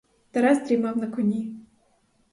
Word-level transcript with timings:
Тарас 0.31 0.67
дрімав 0.67 0.97
на 0.97 1.07
коні. 1.07 1.53